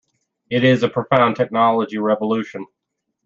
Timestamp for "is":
0.63-0.81